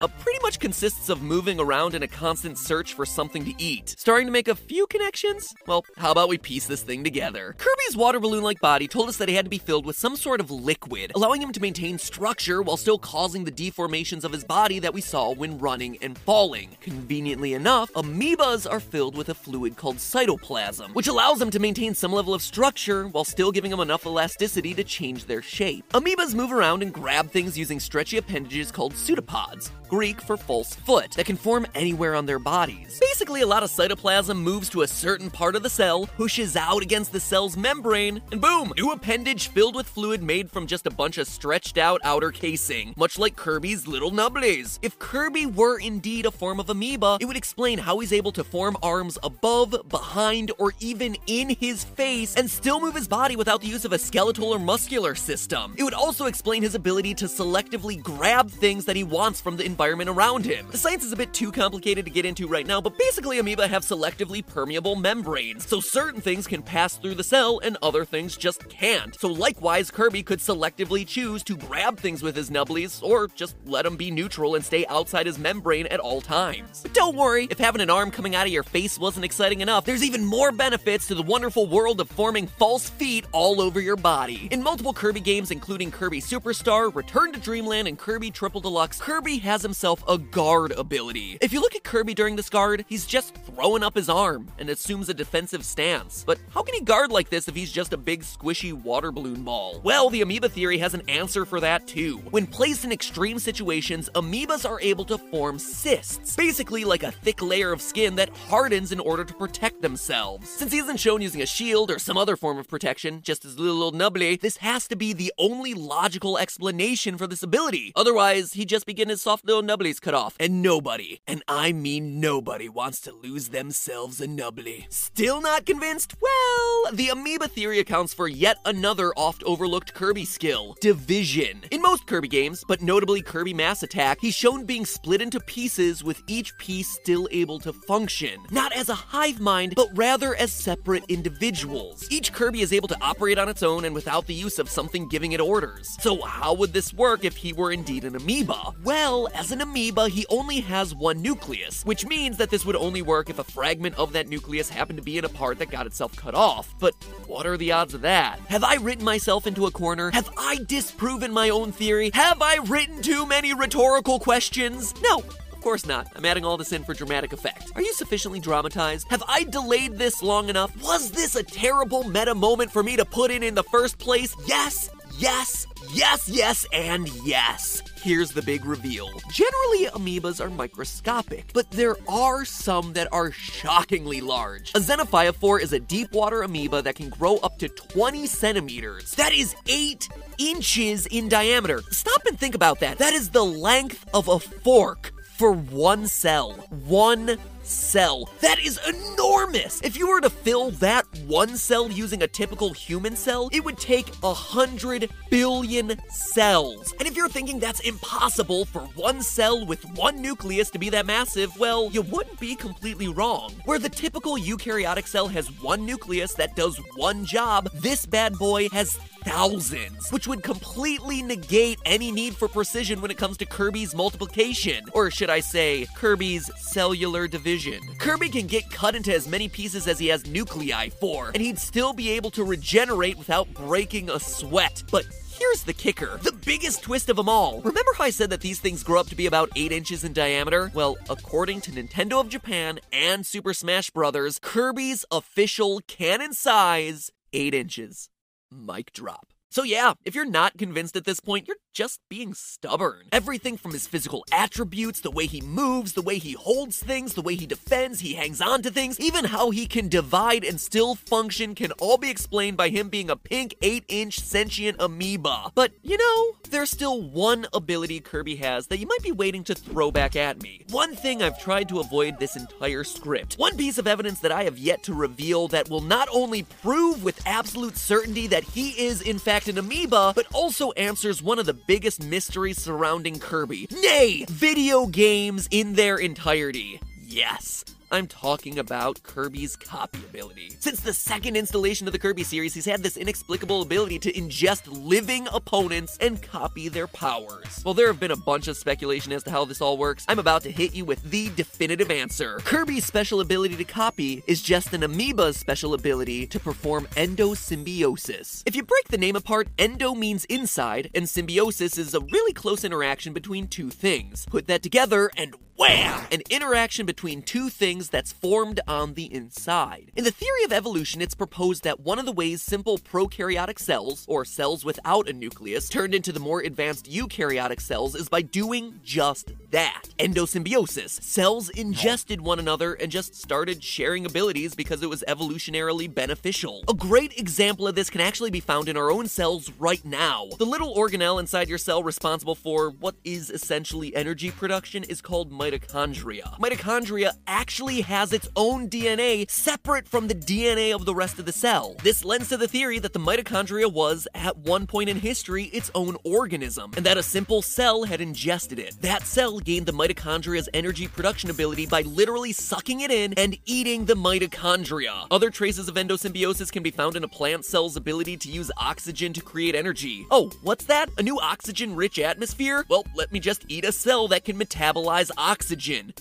Uh, 0.00 0.08
pretty 0.20 0.38
much 0.42 0.58
consists 0.58 1.08
of 1.08 1.22
moving 1.22 1.60
around 1.60 1.94
in 1.94 2.02
a 2.02 2.08
constant 2.08 2.56
search 2.56 2.94
for 2.94 3.04
something 3.04 3.44
to 3.44 3.54
eat. 3.62 3.94
Starting 3.98 4.26
to 4.26 4.32
make 4.32 4.48
a 4.48 4.54
few 4.54 4.86
connections? 4.86 5.54
Well, 5.66 5.84
how 5.96 6.10
about 6.10 6.28
we 6.28 6.38
piece 6.38 6.66
this 6.66 6.82
thing 6.82 7.04
together? 7.04 7.54
Kirby's 7.58 7.96
water 7.96 8.18
balloon 8.18 8.42
like 8.42 8.60
body 8.60 8.88
told 8.88 9.08
us 9.08 9.18
that 9.18 9.28
he 9.28 9.34
had 9.34 9.44
to 9.44 9.50
be 9.50 9.58
filled 9.58 9.84
with 9.84 9.96
some 9.96 10.16
sort 10.16 10.40
of 10.40 10.50
liquid, 10.50 11.12
allowing 11.14 11.42
him 11.42 11.52
to 11.52 11.60
maintain 11.60 11.98
structure 11.98 12.62
while 12.62 12.76
still 12.76 12.98
causing 12.98 13.44
the 13.44 13.52
deformations 13.52 14.24
of 14.24 14.32
his 14.32 14.44
body 14.44 14.78
that 14.78 14.94
we 14.94 15.00
saw 15.00 15.32
when 15.32 15.58
running 15.58 15.98
and 16.02 16.16
falling. 16.16 16.76
Conveniently 16.80 17.54
enough, 17.54 17.92
amoebas 17.92 18.70
are 18.70 18.80
filled 18.80 19.16
with 19.16 19.28
a 19.28 19.34
fluid 19.34 19.76
called 19.76 19.96
cytoplasm, 19.96 20.94
which 20.94 21.08
allows 21.08 21.38
them 21.38 21.50
to 21.50 21.58
maintain 21.58 21.94
some 21.94 22.12
level 22.12 22.32
of 22.32 22.42
structure 22.42 23.06
while 23.08 23.24
still 23.24 23.52
giving 23.52 23.70
them 23.70 23.80
enough 23.80 24.06
elasticity 24.06 24.74
to 24.74 24.84
change 24.84 25.26
their 25.26 25.42
shape. 25.42 25.86
Amoebas 25.92 26.34
move 26.34 26.52
around 26.52 26.82
and 26.82 26.92
grab 26.92 27.30
things 27.30 27.58
using 27.58 27.78
stretchy 27.78 28.16
appendages 28.16 28.72
called 28.72 28.94
pseudopods. 28.94 29.70
Greek 29.90 30.20
for 30.20 30.36
false 30.36 30.72
foot, 30.72 31.10
that 31.10 31.26
can 31.26 31.36
form 31.36 31.66
anywhere 31.74 32.14
on 32.14 32.24
their 32.24 32.38
bodies. 32.38 32.96
Basically, 33.00 33.40
a 33.40 33.46
lot 33.46 33.64
of 33.64 33.70
cytoplasm 33.70 34.40
moves 34.40 34.68
to 34.68 34.82
a 34.82 34.86
certain 34.86 35.28
part 35.28 35.56
of 35.56 35.64
the 35.64 35.68
cell, 35.68 36.06
pushes 36.06 36.54
out 36.54 36.80
against 36.80 37.10
the 37.10 37.18
cell's 37.18 37.56
membrane, 37.56 38.22
and 38.30 38.40
boom, 38.40 38.72
new 38.76 38.92
appendage 38.92 39.48
filled 39.48 39.74
with 39.74 39.88
fluid 39.88 40.22
made 40.22 40.48
from 40.48 40.68
just 40.68 40.86
a 40.86 40.92
bunch 40.92 41.18
of 41.18 41.26
stretched 41.26 41.76
out 41.76 42.00
outer 42.04 42.30
casing, 42.30 42.94
much 42.96 43.18
like 43.18 43.34
Kirby's 43.34 43.88
little 43.88 44.12
nubblies. 44.12 44.78
If 44.80 44.96
Kirby 45.00 45.46
were 45.46 45.80
indeed 45.80 46.24
a 46.24 46.30
form 46.30 46.60
of 46.60 46.70
amoeba, 46.70 47.18
it 47.20 47.24
would 47.24 47.36
explain 47.36 47.78
how 47.78 47.98
he's 47.98 48.12
able 48.12 48.30
to 48.32 48.44
form 48.44 48.76
arms 48.84 49.18
above, 49.24 49.74
behind, 49.88 50.52
or 50.58 50.72
even 50.78 51.16
in 51.26 51.48
his 51.48 51.82
face 51.82 52.36
and 52.36 52.48
still 52.48 52.80
move 52.80 52.94
his 52.94 53.08
body 53.08 53.34
without 53.34 53.60
the 53.60 53.66
use 53.66 53.84
of 53.84 53.92
a 53.92 53.98
skeletal 53.98 54.54
or 54.54 54.60
muscular 54.60 55.16
system. 55.16 55.74
It 55.76 55.82
would 55.82 55.94
also 55.94 56.26
explain 56.26 56.62
his 56.62 56.76
ability 56.76 57.14
to 57.14 57.24
selectively 57.24 58.00
grab 58.00 58.52
things 58.52 58.84
that 58.84 58.94
he 58.94 59.02
wants 59.02 59.40
from 59.40 59.56
the 59.56 59.64
environment 59.64 59.79
around 59.80 60.44
him. 60.44 60.66
The 60.70 60.78
science 60.78 61.04
is 61.04 61.12
a 61.12 61.16
bit 61.16 61.32
too 61.32 61.50
complicated 61.50 62.04
to 62.04 62.10
get 62.10 62.26
into 62.26 62.46
right 62.46 62.66
now, 62.66 62.80
but 62.80 62.98
basically 62.98 63.38
amoeba 63.38 63.66
have 63.66 63.82
selectively 63.82 64.44
permeable 64.44 64.96
membranes, 64.96 65.66
so 65.66 65.80
certain 65.80 66.20
things 66.20 66.46
can 66.46 66.62
pass 66.62 66.96
through 66.96 67.14
the 67.14 67.24
cell 67.24 67.60
and 67.62 67.78
other 67.82 68.04
things 68.04 68.36
just 68.36 68.68
can't. 68.68 69.18
So 69.18 69.28
likewise, 69.28 69.90
Kirby 69.90 70.22
could 70.22 70.38
selectively 70.38 71.06
choose 71.06 71.42
to 71.44 71.56
grab 71.56 71.98
things 71.98 72.22
with 72.22 72.36
his 72.36 72.50
nubblies 72.50 73.02
or 73.02 73.28
just 73.28 73.56
let 73.64 73.84
them 73.84 73.96
be 73.96 74.10
neutral 74.10 74.54
and 74.54 74.64
stay 74.64 74.84
outside 74.86 75.26
his 75.26 75.38
membrane 75.38 75.86
at 75.86 76.00
all 76.00 76.20
times. 76.20 76.82
But 76.82 76.92
don't 76.92 77.16
worry, 77.16 77.48
if 77.50 77.58
having 77.58 77.80
an 77.80 77.90
arm 77.90 78.10
coming 78.10 78.34
out 78.34 78.46
of 78.46 78.52
your 78.52 78.62
face 78.62 78.98
wasn't 78.98 79.24
exciting 79.24 79.60
enough, 79.60 79.84
there's 79.84 80.04
even 80.04 80.24
more 80.24 80.52
benefits 80.52 81.06
to 81.08 81.14
the 81.14 81.22
wonderful 81.22 81.66
world 81.66 82.00
of 82.00 82.10
forming 82.10 82.46
false 82.46 82.90
feet 82.90 83.24
all 83.32 83.60
over 83.60 83.80
your 83.80 83.96
body. 83.96 84.48
In 84.50 84.62
multiple 84.62 84.92
Kirby 84.92 85.20
games, 85.20 85.50
including 85.50 85.90
Kirby 85.90 86.20
Superstar, 86.20 86.94
Return 86.94 87.32
to 87.32 87.40
Dreamland, 87.40 87.88
and 87.88 87.98
Kirby 87.98 88.30
Triple 88.30 88.60
Deluxe, 88.60 89.00
Kirby 89.00 89.38
has 89.38 89.64
himself 89.70 90.02
a 90.08 90.18
guard 90.18 90.72
ability. 90.72 91.38
If 91.40 91.52
you 91.52 91.60
look 91.60 91.76
at 91.76 91.84
Kirby 91.84 92.12
during 92.12 92.34
this 92.34 92.50
guard, 92.50 92.84
he's 92.88 93.06
just 93.06 93.36
throwing 93.36 93.84
up 93.84 93.94
his 93.94 94.08
arm 94.08 94.48
and 94.58 94.68
assumes 94.68 95.08
a 95.08 95.14
defensive 95.14 95.64
stance. 95.64 96.24
But 96.26 96.40
how 96.52 96.62
can 96.62 96.74
he 96.74 96.80
guard 96.80 97.12
like 97.12 97.30
this 97.30 97.46
if 97.46 97.54
he's 97.54 97.70
just 97.70 97.92
a 97.92 97.96
big 97.96 98.22
squishy 98.22 98.72
water 98.72 99.12
balloon 99.12 99.44
ball? 99.44 99.80
Well, 99.84 100.10
the 100.10 100.22
amoeba 100.22 100.48
theory 100.48 100.78
has 100.78 100.92
an 100.92 101.08
answer 101.08 101.44
for 101.44 101.60
that 101.60 101.86
too. 101.86 102.16
When 102.30 102.48
placed 102.48 102.84
in 102.84 102.90
extreme 102.90 103.38
situations, 103.38 104.10
amoebas 104.16 104.68
are 104.68 104.80
able 104.80 105.04
to 105.04 105.18
form 105.18 105.60
cysts, 105.60 106.34
basically 106.34 106.84
like 106.84 107.04
a 107.04 107.12
thick 107.12 107.40
layer 107.40 107.72
of 107.72 107.80
skin 107.80 108.16
that 108.16 108.36
hardens 108.48 108.90
in 108.90 108.98
order 108.98 109.24
to 109.24 109.34
protect 109.34 109.82
themselves. 109.82 110.48
Since 110.48 110.72
he 110.72 110.78
isn't 110.80 110.96
shown 110.96 111.22
using 111.22 111.42
a 111.42 111.46
shield 111.46 111.92
or 111.92 112.00
some 112.00 112.16
other 112.16 112.36
form 112.36 112.58
of 112.58 112.66
protection, 112.66 113.22
just 113.22 113.44
his 113.44 113.56
little 113.56 113.84
old 113.84 113.94
nubbly, 113.94 114.34
this 114.34 114.56
has 114.56 114.88
to 114.88 114.96
be 114.96 115.12
the 115.12 115.32
only 115.38 115.74
logical 115.74 116.38
explanation 116.38 117.16
for 117.16 117.28
this 117.28 117.44
ability. 117.44 117.92
Otherwise, 117.94 118.54
he'd 118.54 118.68
just 118.68 118.86
be 118.86 118.94
getting 118.94 119.10
his 119.10 119.22
soft 119.22 119.44
little 119.44 119.59
nubblies 119.62 120.00
cut 120.00 120.14
off. 120.14 120.36
And 120.40 120.62
nobody, 120.62 121.20
and 121.26 121.42
I 121.48 121.72
mean 121.72 122.20
nobody, 122.20 122.68
wants 122.68 123.00
to 123.02 123.12
lose 123.12 123.48
themselves 123.48 124.20
a 124.20 124.26
nubbly. 124.26 124.86
Still 124.90 125.40
not 125.40 125.66
convinced? 125.66 126.14
Well, 126.20 126.92
the 126.92 127.08
amoeba 127.08 127.48
theory 127.48 127.78
accounts 127.78 128.14
for 128.14 128.28
yet 128.28 128.56
another 128.64 129.12
oft 129.16 129.42
overlooked 129.44 129.94
Kirby 129.94 130.24
skill 130.24 130.76
division. 130.80 131.62
In 131.70 131.82
most 131.82 132.06
Kirby 132.06 132.28
games, 132.28 132.64
but 132.66 132.82
notably 132.82 133.22
Kirby 133.22 133.54
Mass 133.54 133.82
Attack, 133.82 134.18
he's 134.20 134.34
shown 134.34 134.64
being 134.64 134.86
split 134.86 135.22
into 135.22 135.40
pieces 135.40 136.02
with 136.04 136.22
each 136.26 136.56
piece 136.58 136.88
still 136.88 137.28
able 137.30 137.58
to 137.60 137.72
function. 137.72 138.40
Not 138.50 138.72
as 138.72 138.88
a 138.88 138.94
hive 138.94 139.40
mind, 139.40 139.74
but 139.76 139.88
rather 139.94 140.34
as 140.34 140.52
separate 140.52 141.04
individuals. 141.08 142.06
Each 142.10 142.32
Kirby 142.32 142.60
is 142.60 142.72
able 142.72 142.88
to 142.88 142.96
operate 143.00 143.38
on 143.38 143.48
its 143.48 143.62
own 143.62 143.84
and 143.84 143.94
without 143.94 144.26
the 144.26 144.34
use 144.34 144.58
of 144.58 144.68
something 144.68 145.08
giving 145.08 145.32
it 145.32 145.40
orders. 145.40 145.96
So, 146.00 146.20
how 146.22 146.54
would 146.54 146.72
this 146.72 146.92
work 146.92 147.24
if 147.24 147.36
he 147.36 147.52
were 147.52 147.72
indeed 147.72 148.04
an 148.04 148.16
amoeba? 148.16 148.72
Well, 148.82 149.28
as 149.40 149.52
an 149.52 149.62
amoeba, 149.62 150.10
he 150.10 150.26
only 150.28 150.60
has 150.60 150.94
one 150.94 151.22
nucleus, 151.22 151.82
which 151.86 152.04
means 152.04 152.36
that 152.36 152.50
this 152.50 152.66
would 152.66 152.76
only 152.76 153.00
work 153.00 153.30
if 153.30 153.38
a 153.38 153.44
fragment 153.44 153.98
of 153.98 154.12
that 154.12 154.28
nucleus 154.28 154.68
happened 154.68 154.98
to 154.98 155.02
be 155.02 155.16
in 155.16 155.24
a 155.24 155.30
part 155.30 155.58
that 155.58 155.70
got 155.70 155.86
itself 155.86 156.14
cut 156.14 156.34
off. 156.34 156.74
But 156.78 156.94
what 157.26 157.46
are 157.46 157.56
the 157.56 157.72
odds 157.72 157.94
of 157.94 158.02
that? 158.02 158.38
Have 158.50 158.62
I 158.62 158.74
written 158.74 159.02
myself 159.02 159.46
into 159.46 159.64
a 159.64 159.70
corner? 159.70 160.10
Have 160.10 160.28
I 160.36 160.58
disproven 160.66 161.32
my 161.32 161.48
own 161.48 161.72
theory? 161.72 162.10
Have 162.12 162.42
I 162.42 162.56
written 162.56 163.00
too 163.00 163.24
many 163.24 163.54
rhetorical 163.54 164.20
questions? 164.20 164.92
No, 165.00 165.20
of 165.20 165.60
course 165.62 165.86
not. 165.86 166.08
I'm 166.14 166.26
adding 166.26 166.44
all 166.44 166.58
this 166.58 166.74
in 166.74 166.84
for 166.84 166.92
dramatic 166.92 167.32
effect. 167.32 167.72
Are 167.74 167.82
you 167.82 167.94
sufficiently 167.94 168.40
dramatized? 168.40 169.08
Have 169.08 169.22
I 169.26 169.44
delayed 169.44 169.96
this 169.96 170.22
long 170.22 170.50
enough? 170.50 170.70
Was 170.82 171.12
this 171.12 171.34
a 171.34 171.42
terrible 171.42 172.04
meta 172.04 172.34
moment 172.34 172.70
for 172.70 172.82
me 172.82 172.94
to 172.96 173.06
put 173.06 173.30
in 173.30 173.42
in 173.42 173.54
the 173.54 173.64
first 173.64 173.96
place? 173.96 174.36
Yes, 174.46 174.90
yes, 175.20 175.66
yes, 175.92 176.28
yes, 176.28 176.66
and 176.72 177.08
yes. 177.24 177.82
Here's 177.96 178.30
the 178.30 178.42
big 178.42 178.64
reveal. 178.64 179.10
Generally, 179.30 179.86
amoebas 179.92 180.40
are 180.44 180.48
microscopic, 180.48 181.52
but 181.52 181.70
there 181.70 181.96
are 182.08 182.44
some 182.44 182.94
that 182.94 183.08
are 183.12 183.30
shockingly 183.30 184.20
large. 184.22 184.70
A 184.70 184.78
xenophyophore 184.78 185.60
is 185.60 185.72
a 185.72 185.80
deep 185.80 186.12
water 186.12 186.42
amoeba 186.42 186.80
that 186.82 186.94
can 186.94 187.10
grow 187.10 187.36
up 187.38 187.58
to 187.58 187.68
20 187.68 188.26
centimeters. 188.26 189.12
That 189.12 189.32
is 189.32 189.54
8 189.68 190.08
inches 190.38 191.06
in 191.06 191.28
diameter. 191.28 191.82
Stop 191.90 192.24
and 192.26 192.38
think 192.38 192.54
about 192.54 192.80
that. 192.80 192.98
That 192.98 193.12
is 193.12 193.30
the 193.30 193.44
length 193.44 194.06
of 194.14 194.28
a 194.28 194.38
fork 194.38 195.12
for 195.36 195.52
one 195.52 196.06
cell. 196.06 196.52
One 196.86 197.38
cell. 197.70 198.28
That 198.40 198.58
is 198.58 198.78
enormous! 198.88 199.80
If 199.82 199.96
you 199.96 200.08
were 200.08 200.20
to 200.20 200.30
fill 200.30 200.70
that 200.72 201.06
one 201.26 201.56
cell 201.56 201.90
using 201.90 202.22
a 202.22 202.28
typical 202.28 202.72
human 202.72 203.16
cell, 203.16 203.48
it 203.52 203.64
would 203.64 203.78
take 203.78 204.08
a 204.22 204.34
hundred 204.34 205.10
billion 205.30 205.96
cells. 206.08 206.92
And 206.98 207.06
if 207.06 207.16
you're 207.16 207.28
thinking 207.28 207.58
that's 207.58 207.80
impossible 207.80 208.64
for 208.64 208.80
one 208.94 209.22
cell 209.22 209.64
with 209.64 209.84
one 209.96 210.20
nucleus 210.20 210.70
to 210.70 210.78
be 210.78 210.90
that 210.90 211.06
massive, 211.06 211.56
well, 211.58 211.90
you 211.92 212.02
wouldn't 212.02 212.40
be 212.40 212.54
completely 212.54 213.08
wrong. 213.08 213.52
Where 213.64 213.78
the 213.78 213.88
typical 213.88 214.36
eukaryotic 214.36 215.06
cell 215.06 215.28
has 215.28 215.48
one 215.60 215.86
nucleus 215.86 216.34
that 216.34 216.56
does 216.56 216.76
one 216.96 217.24
job, 217.24 217.70
this 217.74 218.06
bad 218.06 218.34
boy 218.34 218.68
has 218.70 218.98
thousands, 219.24 220.10
which 220.10 220.26
would 220.26 220.42
completely 220.42 221.22
negate 221.22 221.78
any 221.84 222.10
need 222.10 222.36
for 222.36 222.48
precision 222.48 223.00
when 223.00 223.10
it 223.10 223.16
comes 223.18 223.36
to 223.38 223.46
Kirby's 223.46 223.94
multiplication. 223.94 224.84
Or 224.92 225.10
should 225.10 225.30
I 225.30 225.40
say, 225.40 225.86
Kirby's 225.96 226.50
cellular 226.56 227.28
division. 227.28 227.80
Kirby 227.98 228.28
can 228.28 228.46
get 228.46 228.70
cut 228.70 228.94
into 228.94 229.14
as 229.14 229.28
many 229.28 229.48
pieces 229.48 229.86
as 229.86 229.98
he 229.98 230.08
has 230.08 230.26
nuclei 230.26 230.88
for, 230.88 231.30
and 231.34 231.42
he'd 231.42 231.58
still 231.58 231.92
be 231.92 232.10
able 232.10 232.30
to 232.32 232.44
regenerate 232.44 233.18
without 233.18 233.52
breaking 233.54 234.10
a 234.10 234.20
sweat. 234.20 234.82
But 234.90 235.06
Here's 235.40 235.62
the 235.62 235.72
kicker 235.72 236.18
the 236.18 236.32
biggest 236.32 236.82
twist 236.82 237.08
of 237.08 237.16
them 237.16 237.28
all. 237.28 237.62
Remember 237.62 237.92
how 237.96 238.04
I 238.04 238.10
said 238.10 238.28
that 238.28 238.42
these 238.42 238.60
things 238.60 238.82
grow 238.82 239.00
up 239.00 239.06
to 239.06 239.16
be 239.16 239.24
about 239.24 239.48
8 239.56 239.72
inches 239.72 240.04
in 240.04 240.12
diameter? 240.12 240.70
Well, 240.74 240.98
according 241.08 241.62
to 241.62 241.70
Nintendo 241.70 242.20
of 242.20 242.28
Japan 242.28 242.78
and 242.92 243.24
Super 243.24 243.54
Smash 243.54 243.88
Bros., 243.88 244.38
Kirby's 244.38 245.06
official 245.10 245.80
canon 245.86 246.34
size 246.34 247.10
8 247.32 247.54
inches. 247.54 248.09
Mic 248.52 248.92
drop. 248.92 249.32
So, 249.52 249.64
yeah, 249.64 249.94
if 250.04 250.14
you're 250.14 250.24
not 250.24 250.58
convinced 250.58 250.94
at 250.94 251.04
this 251.04 251.18
point, 251.18 251.48
you're 251.48 251.56
just 251.74 252.00
being 252.08 252.34
stubborn. 252.34 253.06
Everything 253.10 253.56
from 253.56 253.72
his 253.72 253.88
physical 253.88 254.24
attributes, 254.30 255.00
the 255.00 255.10
way 255.10 255.26
he 255.26 255.40
moves, 255.40 255.94
the 255.94 256.02
way 256.02 256.18
he 256.18 256.34
holds 256.34 256.78
things, 256.78 257.14
the 257.14 257.22
way 257.22 257.34
he 257.34 257.46
defends, 257.46 257.98
he 257.98 258.14
hangs 258.14 258.40
on 258.40 258.62
to 258.62 258.70
things, 258.70 259.00
even 259.00 259.24
how 259.24 259.50
he 259.50 259.66
can 259.66 259.88
divide 259.88 260.44
and 260.44 260.60
still 260.60 260.94
function 260.94 261.56
can 261.56 261.72
all 261.80 261.98
be 261.98 262.10
explained 262.10 262.56
by 262.56 262.68
him 262.68 262.88
being 262.88 263.10
a 263.10 263.16
pink 263.16 263.56
8 263.60 263.84
inch 263.88 264.20
sentient 264.20 264.76
amoeba. 264.78 265.50
But, 265.56 265.72
you 265.82 265.96
know, 265.96 266.36
there's 266.50 266.70
still 266.70 267.02
one 267.02 267.46
ability 267.52 267.98
Kirby 268.00 268.36
has 268.36 268.68
that 268.68 268.78
you 268.78 268.86
might 268.86 269.02
be 269.02 269.12
waiting 269.12 269.42
to 269.44 269.54
throw 269.56 269.90
back 269.90 270.14
at 270.14 270.40
me. 270.42 270.64
One 270.70 270.94
thing 270.94 271.22
I've 271.22 271.40
tried 271.40 271.68
to 271.70 271.80
avoid 271.80 272.20
this 272.20 272.36
entire 272.36 272.84
script. 272.84 273.34
One 273.34 273.56
piece 273.56 273.78
of 273.78 273.88
evidence 273.88 274.20
that 274.20 274.30
I 274.30 274.44
have 274.44 274.58
yet 274.58 274.84
to 274.84 274.94
reveal 274.94 275.48
that 275.48 275.68
will 275.68 275.80
not 275.80 276.08
only 276.12 276.44
prove 276.62 277.02
with 277.02 277.20
absolute 277.26 277.76
certainty 277.76 278.28
that 278.28 278.44
he 278.44 278.70
is, 278.80 279.02
in 279.02 279.18
fact, 279.18 279.39
an 279.48 279.58
amoeba, 279.58 280.12
but 280.14 280.26
also 280.32 280.72
answers 280.72 281.22
one 281.22 281.38
of 281.38 281.46
the 281.46 281.54
biggest 281.54 282.02
mysteries 282.02 282.60
surrounding 282.60 283.18
Kirby. 283.18 283.68
Nay, 283.70 284.24
video 284.28 284.86
games 284.86 285.48
in 285.50 285.74
their 285.74 285.96
entirety. 285.96 286.80
Yes. 287.02 287.64
I'm 287.92 288.06
talking 288.06 288.60
about 288.60 289.02
Kirby's 289.02 289.56
copy 289.56 289.98
ability. 289.98 290.56
Since 290.60 290.80
the 290.80 290.92
second 290.92 291.36
installation 291.36 291.88
of 291.88 291.92
the 291.92 291.98
Kirby 291.98 292.22
series, 292.22 292.54
he's 292.54 292.64
had 292.64 292.84
this 292.84 292.96
inexplicable 292.96 293.62
ability 293.62 293.98
to 294.00 294.12
ingest 294.12 294.68
living 294.68 295.26
opponents 295.32 295.98
and 296.00 296.22
copy 296.22 296.68
their 296.68 296.86
powers. 296.86 297.60
While 297.64 297.74
there 297.74 297.88
have 297.88 297.98
been 297.98 298.12
a 298.12 298.16
bunch 298.16 298.46
of 298.46 298.56
speculation 298.56 299.10
as 299.10 299.24
to 299.24 299.32
how 299.32 299.44
this 299.44 299.60
all 299.60 299.76
works, 299.76 300.04
I'm 300.06 300.20
about 300.20 300.42
to 300.42 300.52
hit 300.52 300.72
you 300.72 300.84
with 300.84 301.02
the 301.02 301.30
definitive 301.30 301.90
answer. 301.90 302.38
Kirby's 302.44 302.86
special 302.86 303.20
ability 303.20 303.56
to 303.56 303.64
copy 303.64 304.22
is 304.28 304.40
just 304.40 304.72
an 304.72 304.82
amoeba's 304.82 305.36
special 305.36 305.74
ability 305.74 306.28
to 306.28 306.38
perform 306.38 306.86
endosymbiosis. 306.92 308.44
If 308.46 308.54
you 308.54 308.62
break 308.62 308.86
the 308.86 308.98
name 308.98 309.16
apart, 309.16 309.48
endo 309.58 309.94
means 309.94 310.24
inside, 310.26 310.90
and 310.94 311.08
symbiosis 311.08 311.76
is 311.76 311.92
a 311.92 312.00
really 312.00 312.34
close 312.34 312.62
interaction 312.62 313.12
between 313.12 313.48
two 313.48 313.68
things. 313.68 314.26
Put 314.30 314.46
that 314.46 314.62
together, 314.62 315.10
and 315.16 315.34
wham! 315.60 316.06
An 316.10 316.22
interaction 316.30 316.86
between 316.86 317.20
two 317.22 317.50
things 317.50 317.90
that's 317.90 318.12
formed 318.12 318.60
on 318.66 318.94
the 318.94 319.12
inside. 319.12 319.92
In 319.94 320.04
the 320.04 320.10
theory 320.10 320.42
of 320.44 320.52
evolution, 320.52 321.02
it's 321.02 321.14
proposed 321.14 321.64
that 321.64 321.80
one 321.80 321.98
of 321.98 322.06
the 322.06 322.12
ways 322.12 322.42
simple 322.42 322.78
prokaryotic 322.78 323.58
cells, 323.58 324.06
or 324.08 324.24
cells 324.24 324.64
without 324.64 325.08
a 325.08 325.12
nucleus, 325.12 325.68
turned 325.68 325.94
into 325.94 326.12
the 326.12 326.18
more 326.18 326.40
advanced 326.40 326.90
eukaryotic 326.90 327.60
cells 327.60 327.94
is 327.94 328.08
by 328.08 328.22
doing 328.22 328.80
just 328.82 329.32
that 329.50 329.82
endosymbiosis. 329.98 331.02
Cells 331.02 331.50
ingested 331.50 332.22
one 332.22 332.38
another 332.38 332.72
and 332.72 332.90
just 332.90 333.14
started 333.14 333.62
sharing 333.62 334.06
abilities 334.06 334.54
because 334.54 334.82
it 334.82 334.88
was 334.88 335.04
evolutionarily 335.06 335.92
beneficial. 335.92 336.64
A 336.68 336.74
great 336.74 337.18
example 337.18 337.68
of 337.68 337.74
this 337.74 337.90
can 337.90 338.00
actually 338.00 338.30
be 338.30 338.40
found 338.40 338.68
in 338.68 338.78
our 338.78 338.90
own 338.90 339.06
cells 339.08 339.52
right 339.58 339.84
now. 339.84 340.28
The 340.38 340.46
little 340.46 340.74
organelle 340.74 341.20
inside 341.20 341.50
your 341.50 341.58
cell 341.58 341.82
responsible 341.82 342.34
for 342.34 342.70
what 342.70 342.94
is 343.04 343.28
essentially 343.28 343.94
energy 343.94 344.30
production 344.30 344.84
is 344.84 345.02
called 345.02 345.30
mitochondria. 345.30 345.49
Mitochondria 345.50 346.38
Mitochondria 346.38 347.12
actually 347.26 347.80
has 347.80 348.12
its 348.12 348.28
own 348.36 348.68
DNA 348.68 349.28
separate 349.28 349.88
from 349.88 350.06
the 350.06 350.14
DNA 350.14 350.72
of 350.72 350.84
the 350.84 350.94
rest 350.94 351.18
of 351.18 351.26
the 351.26 351.32
cell. 351.32 351.74
This 351.82 352.04
lends 352.04 352.28
to 352.28 352.36
the 352.36 352.46
theory 352.46 352.78
that 352.78 352.92
the 352.92 353.00
mitochondria 353.00 353.72
was, 353.72 354.06
at 354.14 354.36
one 354.36 354.68
point 354.68 354.88
in 354.88 355.00
history, 355.00 355.44
its 355.46 355.70
own 355.74 355.96
organism, 356.04 356.72
and 356.76 356.86
that 356.86 356.98
a 356.98 357.02
simple 357.02 357.42
cell 357.42 357.82
had 357.84 358.00
ingested 358.00 358.60
it. 358.60 358.76
That 358.80 359.02
cell 359.02 359.40
gained 359.40 359.66
the 359.66 359.72
mitochondria's 359.72 360.48
energy 360.54 360.86
production 360.86 361.30
ability 361.30 361.66
by 361.66 361.82
literally 361.82 362.32
sucking 362.32 362.80
it 362.80 362.92
in 362.92 363.14
and 363.14 363.36
eating 363.44 363.86
the 363.86 363.94
mitochondria. 363.94 365.08
Other 365.10 365.30
traces 365.30 365.68
of 365.68 365.74
endosymbiosis 365.74 366.52
can 366.52 366.62
be 366.62 366.70
found 366.70 366.94
in 366.94 367.02
a 367.02 367.08
plant 367.08 367.44
cell's 367.44 367.76
ability 367.76 368.16
to 368.18 368.30
use 368.30 368.52
oxygen 368.56 369.12
to 369.14 369.20
create 369.20 369.56
energy. 369.56 370.06
Oh, 370.12 370.30
what's 370.42 370.66
that? 370.66 370.90
A 370.98 371.02
new 371.02 371.18
oxygen 371.18 371.74
rich 371.74 371.98
atmosphere? 371.98 372.64
Well, 372.68 372.84
let 372.94 373.10
me 373.10 373.18
just 373.18 373.44
eat 373.48 373.64
a 373.64 373.72
cell 373.72 374.06
that 374.08 374.24
can 374.24 374.38
metabolize 374.38 375.10
oxygen. 375.18 375.39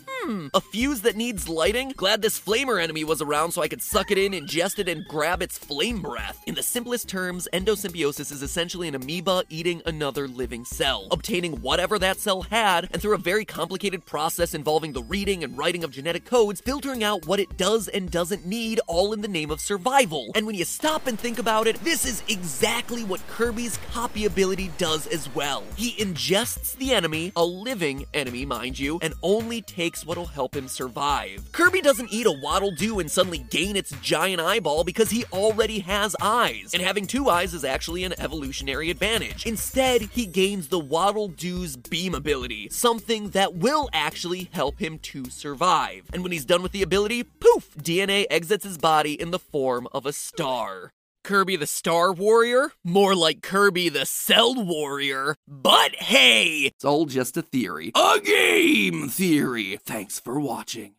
Hmm, 0.07 0.29
Hmm, 0.29 0.47
a 0.53 0.61
fuse 0.61 1.01
that 1.01 1.15
needs 1.15 1.49
lighting? 1.49 1.93
Glad 1.97 2.21
this 2.21 2.39
flamer 2.39 2.79
enemy 2.79 3.03
was 3.03 3.19
around 3.19 3.51
so 3.51 3.63
I 3.63 3.67
could 3.67 3.81
suck 3.81 4.11
it 4.11 4.17
in, 4.19 4.33
ingest 4.33 4.77
it, 4.77 4.87
and 4.87 5.03
grab 5.07 5.41
its 5.41 5.57
flame 5.57 6.03
breath. 6.03 6.43
In 6.45 6.53
the 6.53 6.61
simplest 6.61 7.09
terms, 7.09 7.47
endosymbiosis 7.51 8.31
is 8.31 8.43
essentially 8.43 8.87
an 8.87 8.93
amoeba 8.93 9.43
eating 9.49 9.81
another 9.87 10.27
living 10.27 10.65
cell, 10.65 11.07
obtaining 11.09 11.61
whatever 11.61 11.97
that 11.97 12.19
cell 12.19 12.43
had, 12.43 12.89
and 12.91 13.01
through 13.01 13.15
a 13.15 13.17
very 13.17 13.43
complicated 13.43 14.05
process 14.05 14.53
involving 14.53 14.93
the 14.93 15.01
reading 15.01 15.43
and 15.43 15.57
writing 15.57 15.83
of 15.83 15.91
genetic 15.91 16.25
codes, 16.25 16.61
filtering 16.61 17.03
out 17.03 17.25
what 17.25 17.39
it 17.39 17.57
does 17.57 17.87
and 17.87 18.11
doesn't 18.11 18.45
need, 18.45 18.79
all 18.85 19.13
in 19.13 19.21
the 19.21 19.27
name 19.27 19.49
of 19.49 19.59
survival. 19.59 20.29
And 20.35 20.45
when 20.45 20.55
you 20.55 20.65
stop 20.65 21.07
and 21.07 21.19
think 21.19 21.39
about 21.39 21.65
it, 21.65 21.83
this 21.83 22.05
is 22.05 22.21
exactly 22.27 23.03
what 23.03 23.25
Kirby's 23.29 23.79
copy 23.91 24.25
ability 24.25 24.69
does 24.77 25.07
as 25.07 25.33
well. 25.33 25.63
He 25.75 25.93
ingests 25.93 26.75
the 26.75 26.93
enemy, 26.93 27.31
a 27.35 27.43
living 27.43 28.05
enemy, 28.13 28.45
mind 28.45 28.77
you, 28.77 28.99
and 29.01 29.15
only 29.29 29.61
takes 29.61 30.03
what'll 30.03 30.25
help 30.25 30.55
him 30.55 30.67
survive. 30.67 31.51
Kirby 31.51 31.81
doesn't 31.81 32.11
eat 32.11 32.25
a 32.25 32.31
Waddle 32.31 32.71
Doo 32.71 32.99
and 32.99 33.11
suddenly 33.11 33.37
gain 33.37 33.75
its 33.75 33.91
giant 34.01 34.41
eyeball 34.41 34.83
because 34.83 35.11
he 35.11 35.23
already 35.31 35.79
has 35.79 36.15
eyes, 36.19 36.71
and 36.73 36.81
having 36.81 37.05
two 37.05 37.29
eyes 37.29 37.53
is 37.53 37.63
actually 37.63 38.03
an 38.03 38.19
evolutionary 38.19 38.89
advantage. 38.89 39.45
Instead, 39.45 40.01
he 40.01 40.25
gains 40.25 40.69
the 40.69 40.79
Waddle 40.79 41.27
Doo's 41.27 41.77
beam 41.77 42.15
ability, 42.15 42.69
something 42.71 43.29
that 43.29 43.53
will 43.53 43.87
actually 43.93 44.49
help 44.51 44.79
him 44.79 44.97
to 44.99 45.25
survive. 45.29 46.09
And 46.11 46.23
when 46.23 46.31
he's 46.31 46.45
done 46.45 46.63
with 46.63 46.71
the 46.71 46.81
ability, 46.81 47.21
poof, 47.23 47.75
DNA 47.77 48.25
exits 48.31 48.63
his 48.63 48.79
body 48.79 49.13
in 49.13 49.29
the 49.29 49.37
form 49.37 49.87
of 49.91 50.07
a 50.07 50.13
star. 50.13 50.91
Kirby 51.29 51.57
the 51.57 51.67
Star 51.67 52.11
Warrior? 52.11 52.71
More 52.83 53.13
like 53.13 53.43
Kirby 53.43 53.89
the 53.89 54.07
Cell 54.07 54.55
Warrior. 54.55 55.35
But 55.47 55.93
hey, 55.97 56.61
it's 56.61 56.83
all 56.83 57.05
just 57.05 57.37
a 57.37 57.43
theory. 57.43 57.91
A 57.95 58.19
game 58.19 59.09
theory. 59.09 59.77
Thanks 59.85 60.19
for 60.19 60.39
watching. 60.39 60.95